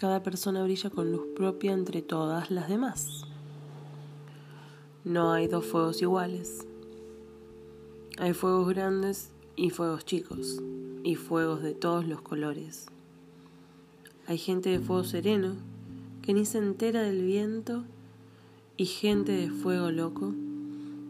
[0.00, 3.24] Cada persona brilla con luz propia entre todas las demás.
[5.04, 6.66] No hay dos fuegos iguales.
[8.16, 10.62] Hay fuegos grandes y fuegos chicos,
[11.04, 12.86] y fuegos de todos los colores.
[14.26, 15.56] Hay gente de fuego sereno
[16.22, 17.84] que ni se entera del viento
[18.78, 20.32] y gente de fuego loco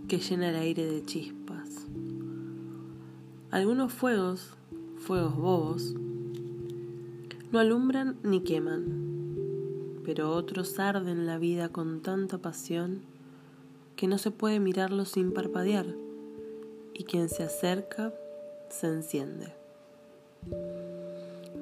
[0.08, 1.86] que llena el aire de chispas.
[3.52, 4.48] Algunos fuegos,
[4.98, 5.94] fuegos bobos,
[7.52, 13.02] no alumbran ni queman, pero otros arden la vida con tanta pasión
[13.96, 15.86] que no se puede mirarlos sin parpadear,
[16.94, 18.14] y quien se acerca
[18.68, 19.52] se enciende.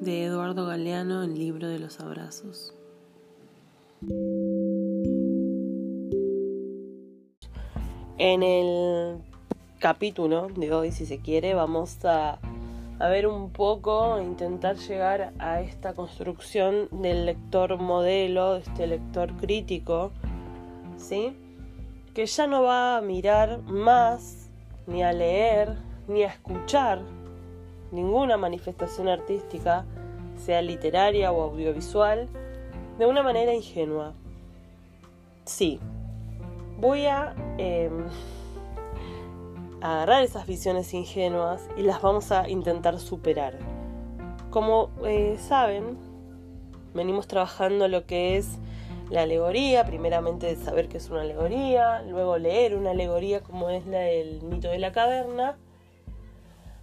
[0.01, 2.75] De Eduardo Galeano, el libro de los abrazos.
[8.19, 9.19] En el
[9.79, 12.39] capítulo de hoy, si se quiere, vamos a
[12.99, 19.33] a ver un poco, intentar llegar a esta construcción del lector modelo, de este lector
[19.37, 20.11] crítico,
[20.97, 21.37] ¿sí?
[22.13, 24.51] Que ya no va a mirar más,
[24.87, 25.77] ni a leer,
[26.09, 27.03] ni a escuchar
[27.93, 29.85] ninguna manifestación artística,
[30.37, 32.29] sea literaria o audiovisual,
[32.99, 34.15] de una manera ingenua.
[35.45, 35.79] Sí,
[36.81, 37.35] voy a...
[39.81, 43.59] Agarrar esas visiones ingenuas y las vamos a intentar superar.
[44.51, 45.99] Como eh, saben,
[46.95, 48.59] venimos trabajando lo que es
[49.11, 54.01] la alegoría, primeramente saber qué es una alegoría, luego leer una alegoría como es la
[54.01, 55.57] del mito de la caverna,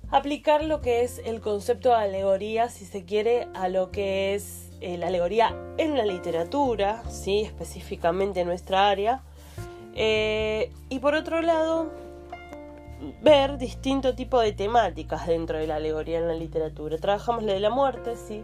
[0.10, 4.72] aplicar lo que es el concepto de alegoría, si se quiere, a lo que es
[4.82, 7.42] eh, la alegoría en la literatura, ¿sí?
[7.42, 9.24] específicamente en nuestra área.
[9.96, 11.92] Eh, y por otro lado,
[13.22, 16.98] ver distinto tipo de temáticas dentro de la alegoría en la literatura.
[16.98, 18.44] Trabajamos la de la muerte, sí.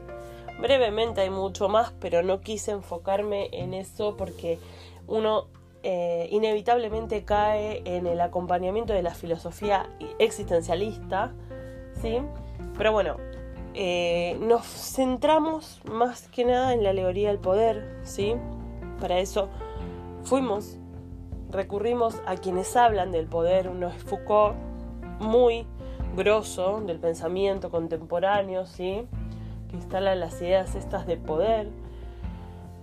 [0.59, 4.59] Brevemente hay mucho más, pero no quise enfocarme en eso porque
[5.07, 5.47] uno
[5.83, 9.89] eh, inevitablemente cae en el acompañamiento de la filosofía
[10.19, 11.31] existencialista,
[12.01, 12.19] ¿sí?
[12.77, 13.17] Pero bueno,
[13.73, 18.35] eh, nos centramos más que nada en la alegoría del poder, ¿sí?
[18.99, 19.49] Para eso
[20.23, 20.77] fuimos
[21.51, 23.67] recurrimos a quienes hablan del poder.
[23.67, 24.55] Uno es Foucault,
[25.19, 25.65] muy
[26.15, 29.07] grosso del pensamiento contemporáneo, ¿sí?
[29.69, 31.69] que instala las ideas estas de poder.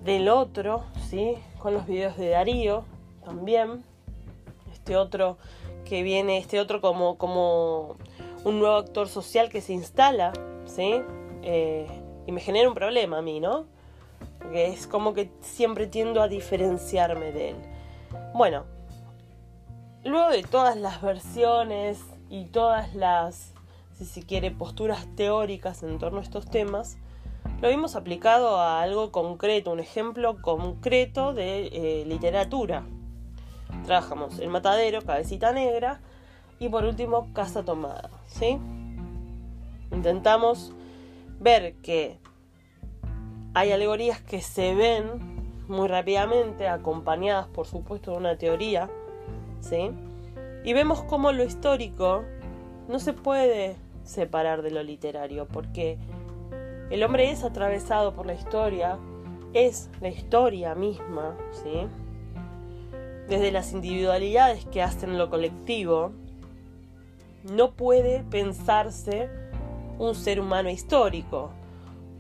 [0.05, 1.35] Del otro, ¿sí?
[1.59, 2.85] con los videos de Darío
[3.25, 3.83] también.
[4.73, 5.37] Este otro
[5.85, 7.97] que viene, este otro como, como
[8.45, 10.33] un nuevo actor social que se instala,
[10.67, 11.03] ¿sí?
[11.43, 11.87] Eh,
[12.27, 13.67] y me genera un problema a mí, ¿no?
[14.39, 17.57] Porque es como que siempre tiendo a diferenciarme de él.
[18.39, 18.67] Bueno,
[20.05, 21.99] luego de todas las versiones
[22.31, 23.53] y todas las,
[23.95, 26.99] si se quiere, posturas teóricas en torno a estos temas,
[27.61, 32.87] lo hemos aplicado a algo concreto, un ejemplo concreto de eh, literatura.
[33.85, 36.01] Trabajamos El Matadero, Cabecita Negra
[36.61, 38.09] y por último Casa Tomada.
[38.29, 38.57] ¿sí?
[39.91, 40.73] Intentamos
[41.41, 42.21] ver que
[43.55, 45.38] hay alegorías que se ven
[45.69, 48.91] muy rápidamente, acompañadas por supuesto de una teoría,
[49.61, 49.91] ¿sí?
[50.65, 52.25] Y vemos cómo lo histórico
[52.89, 55.99] no se puede separar de lo literario, porque
[56.91, 58.99] el hombre es atravesado por la historia,
[59.53, 61.87] es la historia misma, ¿sí?
[63.29, 66.13] Desde las individualidades que hacen lo colectivo,
[67.53, 69.29] no puede pensarse
[69.99, 71.51] un ser humano histórico.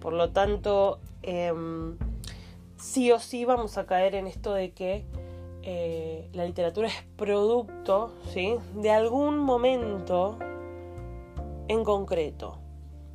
[0.00, 1.96] Por lo tanto, em,
[2.78, 5.04] sí o sí vamos a caer en esto de que
[5.62, 8.56] eh, la literatura es producto ¿sí?
[8.74, 10.38] de algún momento
[11.68, 12.58] en concreto.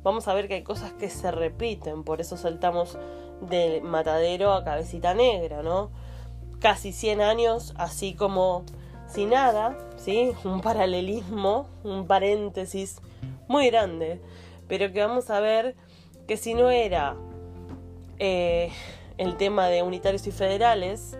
[0.02, 2.98] Vamos a ver que hay cosas que se repiten, por eso saltamos
[3.40, 5.90] del matadero a cabecita negra, ¿no?
[6.60, 8.64] Casi 100 años, así como
[9.06, 10.32] sin nada, ¿sí?
[10.44, 13.00] Un paralelismo, un paréntesis
[13.48, 14.20] muy grande,
[14.68, 15.74] pero que vamos a ver
[16.26, 17.16] que si no era
[18.18, 18.70] eh,
[19.18, 21.18] el tema de unitarios y federales,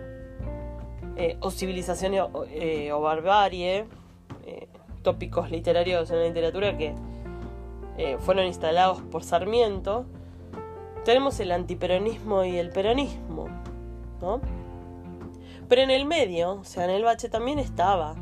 [1.17, 2.13] eh, o civilización
[2.49, 3.85] eh, o, barbarie,
[4.45, 4.67] eh,
[5.01, 6.95] tópicos literarios en la literatura que
[8.19, 10.05] fueron instalados por Sarmiento,
[11.05, 13.47] tenemos el antiperonismo y el peronismo,
[14.19, 14.41] ¿no?
[15.69, 18.15] Pero en el medio, o sea, en el bache también estaba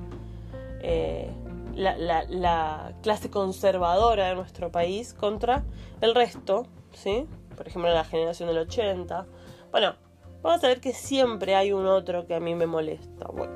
[0.81, 1.30] eh,
[1.76, 5.64] la, clase conservadora de nuestro país contra
[6.02, 7.26] el resto, ¿sí?
[7.56, 9.26] Por ejemplo, la generación del 80.
[9.74, 9.96] Bueno,
[10.44, 13.25] vamos a ver que siempre hay un otro que a mí me molesta.
[13.34, 13.56] Bueno,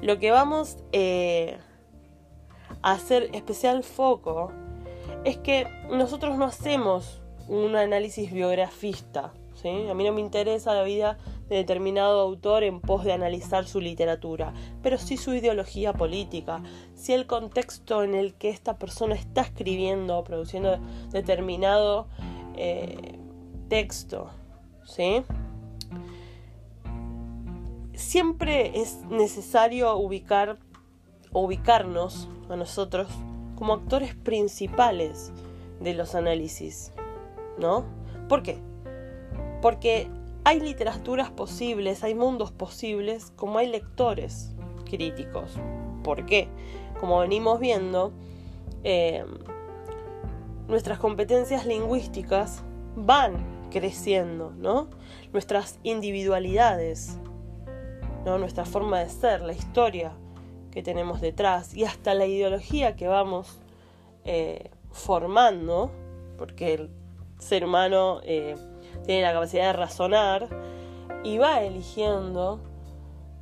[0.00, 1.58] lo que vamos eh,
[2.82, 4.52] a hacer especial foco
[5.24, 9.32] es que nosotros no hacemos un análisis biografista.
[9.60, 9.88] ¿sí?
[9.90, 11.18] A mí no me interesa la vida
[11.48, 14.52] de determinado autor en pos de analizar su literatura,
[14.84, 16.62] pero sí su ideología política,
[16.94, 20.78] si el contexto en el que esta persona está escribiendo o produciendo
[21.10, 22.06] determinado
[22.54, 23.18] eh,
[23.68, 24.30] texto.
[24.88, 25.22] ¿Sí?
[27.94, 30.58] Siempre es necesario ubicar
[31.32, 33.06] ubicarnos a nosotros
[33.54, 35.30] como actores principales
[35.78, 36.92] de los análisis,
[37.58, 37.84] ¿no?
[38.28, 38.58] ¿Por qué?
[39.60, 40.08] Porque
[40.44, 44.54] hay literaturas posibles, hay mundos posibles, como hay lectores
[44.88, 45.58] críticos.
[46.02, 46.48] ¿Por qué?
[46.98, 48.12] Como venimos viendo,
[48.84, 49.24] eh,
[50.66, 52.62] nuestras competencias lingüísticas
[52.96, 54.88] van creciendo, ¿no?
[55.32, 57.18] Nuestras individualidades,
[58.24, 58.38] ¿no?
[58.38, 60.12] Nuestra forma de ser, la historia
[60.70, 63.58] que tenemos detrás y hasta la ideología que vamos
[64.24, 65.90] eh, formando,
[66.36, 66.90] porque el
[67.38, 68.56] ser humano eh,
[69.06, 70.48] tiene la capacidad de razonar
[71.24, 72.60] y va eligiendo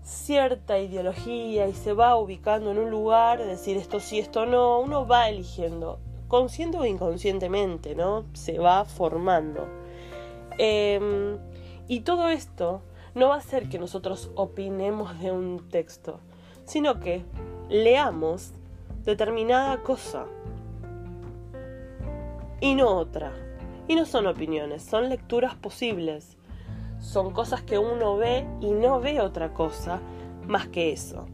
[0.03, 5.07] cierta ideología y se va ubicando en un lugar, decir esto sí, esto no, uno
[5.07, 5.99] va eligiendo,
[6.29, 8.25] consciente o inconscientemente, ¿no?
[8.33, 9.67] Se va formando.
[10.59, 11.39] Em,
[11.89, 12.83] y todo esto
[13.15, 16.21] no va a ser que nosotros opinemos de un texto,
[16.65, 17.25] sino que
[17.69, 18.53] leamos
[19.05, 20.27] determinada cosa
[22.61, 23.33] y no otra.
[23.89, 26.37] Y no son opiniones, son lecturas posibles.
[26.99, 30.01] Son cosas que uno ve y no ve otra cosa
[30.47, 31.27] más que eso.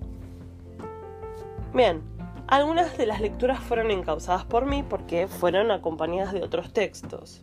[1.72, 2.02] Bien,
[2.48, 7.42] algunas de las lecturas fueron encausadas por mí porque fueron acompañadas de otros textos,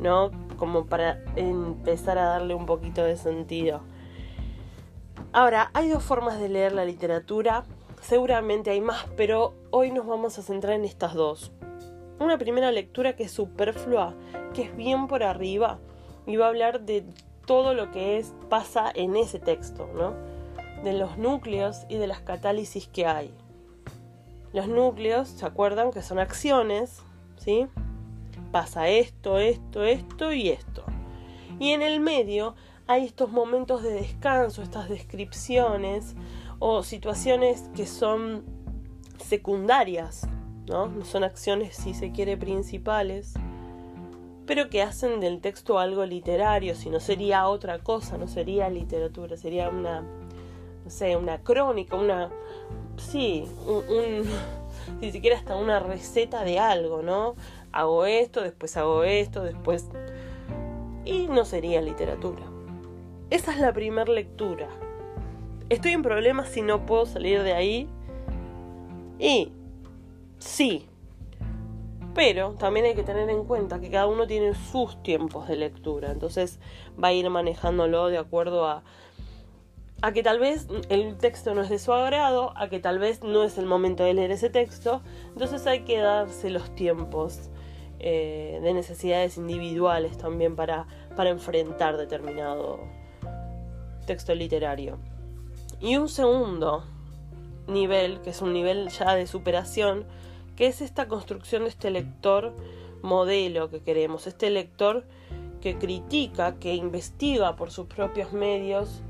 [0.00, 0.32] ¿no?
[0.62, 3.80] Como para empezar a darle un poquito de sentido.
[5.32, 7.64] Ahora, hay dos formas de leer la literatura,
[8.00, 11.50] seguramente hay más, pero hoy nos vamos a centrar en estas dos.
[12.20, 14.14] Una primera lectura que es superflua,
[14.54, 15.80] que es bien por arriba,
[16.26, 17.06] y va a hablar de
[17.44, 20.14] todo lo que es, pasa en ese texto, ¿no?
[20.84, 23.34] De los núcleos y de las catálisis que hay.
[24.52, 25.90] Los núcleos, ¿se acuerdan?
[25.90, 27.02] Que son acciones,
[27.36, 27.66] ¿sí?
[28.52, 30.84] Pasa esto, esto, esto y esto.
[31.58, 32.54] Y en el medio
[32.86, 36.14] hay estos momentos de descanso, estas descripciones
[36.58, 38.44] o situaciones que son
[39.18, 40.28] secundarias,
[40.66, 40.86] ¿no?
[40.86, 43.34] No son acciones, si se quiere, principales,
[44.46, 49.36] pero que hacen del texto algo literario, si no sería otra cosa, no sería literatura,
[49.36, 52.30] sería una, no sé, una crónica, una,
[52.96, 54.24] sí, un,
[55.00, 57.34] ni siquiera hasta una receta de algo, ¿no?
[57.72, 59.88] Hago esto, después hago esto, después...
[61.04, 62.42] Y no sería literatura.
[63.30, 64.68] Esa es la primera lectura.
[65.68, 67.88] Estoy en problemas si no puedo salir de ahí.
[69.18, 69.52] Y
[70.38, 70.86] sí.
[72.14, 76.12] Pero también hay que tener en cuenta que cada uno tiene sus tiempos de lectura.
[76.12, 76.60] Entonces
[77.02, 78.82] va a ir manejándolo de acuerdo a,
[80.02, 83.22] a que tal vez el texto no es de su agrado, a que tal vez
[83.22, 85.00] no es el momento de leer ese texto.
[85.28, 87.48] Entonces hay que darse los tiempos
[88.02, 92.80] eh, de necesidades individuales también para, para enfrentar determinado
[94.06, 94.98] texto literario.
[95.80, 96.84] Y un segundo
[97.66, 100.04] nivel, que es un nivel ya de superación,
[100.56, 102.52] que es esta construcción de este lector
[103.02, 105.04] modelo que queremos, este lector
[105.60, 109.02] que critica, que investiga por sus propios medios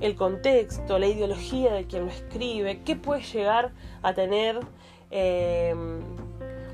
[0.00, 4.60] el contexto, la ideología de quien lo escribe, qué puede llegar a tener
[5.10, 5.74] eh,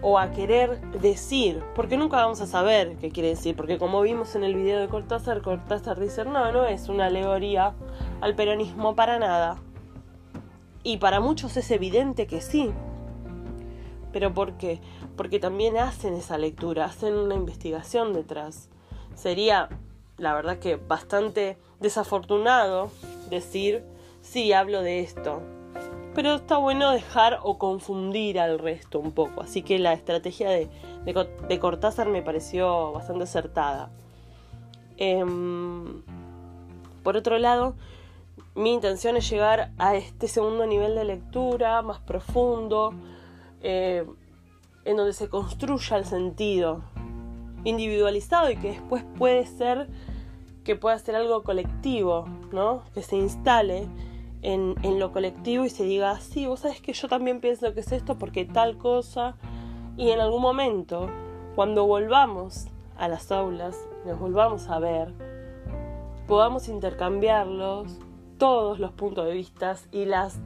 [0.07, 4.35] o a querer decir, porque nunca vamos a saber qué quiere decir, porque como vimos
[4.35, 7.73] en el video de Cortázar, Cortázar dice, no, no es una alegoría
[8.21, 9.57] al peronismo para nada.
[10.83, 12.71] Y para muchos es evidente que sí.
[14.13, 14.79] ¿Pero por qué?
[15.17, 18.69] Porque también hacen esa lectura, hacen una investigación detrás.
[19.15, 19.71] Sería,
[20.19, 22.91] la verdad que bastante desafortunado
[23.31, 23.83] decir,
[24.21, 25.41] sí, hablo de esto,
[26.15, 29.41] pero está bueno dejar o confundir al resto un poco.
[29.43, 30.69] Así que la estrategia de,
[31.61, 33.91] Cortázar me pareció bastante acertada.
[34.97, 36.03] Em,
[37.03, 37.75] por otro lado,
[38.55, 42.95] mi intención es llegar a este segundo nivel de lectura más profundo,
[43.61, 44.07] eh,
[44.85, 46.83] en donde se construya el sentido
[47.65, 49.89] individualizado y que después puede ser
[50.65, 52.83] que pueda ser algo colectivo, ¿no?
[52.95, 53.87] Que se instale
[54.45, 57.81] en, en, lo colectivo y se diga, sí, vos sabes que yo también pienso que
[57.81, 59.37] es esto porque tal cosa.
[59.97, 61.09] Y en algún momento,
[61.57, 65.13] cuando volvamos a las aulas, nos volvamos a ver,
[66.27, 67.99] podamos intercambiarlos,
[68.39, 70.39] todos los puntos de vista y las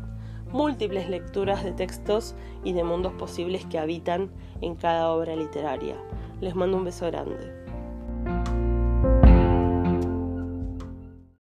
[0.52, 5.96] múltiples lecturas de textos y de mundos posibles que habitan en cada obra literaria.
[6.40, 7.57] Les mando un beso grande.